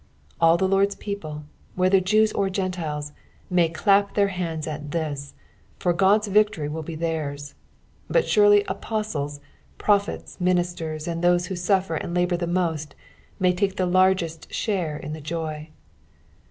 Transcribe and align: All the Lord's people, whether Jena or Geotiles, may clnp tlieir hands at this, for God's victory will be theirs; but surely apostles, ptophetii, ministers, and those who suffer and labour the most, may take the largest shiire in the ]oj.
All 0.39 0.57
the 0.57 0.67
Lord's 0.67 0.95
people, 0.95 1.43
whether 1.75 1.99
Jena 1.99 2.29
or 2.33 2.49
Geotiles, 2.49 3.11
may 3.51 3.69
clnp 3.69 4.15
tlieir 4.15 4.29
hands 4.31 4.65
at 4.65 4.89
this, 4.89 5.35
for 5.77 5.93
God's 5.93 6.25
victory 6.25 6.67
will 6.67 6.81
be 6.81 6.95
theirs; 6.95 7.53
but 8.09 8.27
surely 8.27 8.63
apostles, 8.63 9.41
ptophetii, 9.77 10.41
ministers, 10.41 11.07
and 11.07 11.21
those 11.23 11.45
who 11.45 11.55
suffer 11.55 11.93
and 11.93 12.15
labour 12.15 12.35
the 12.37 12.47
most, 12.47 12.95
may 13.39 13.53
take 13.53 13.75
the 13.75 13.85
largest 13.85 14.49
shiire 14.49 14.99
in 14.99 15.13
the 15.13 15.21
]oj. 15.21 15.67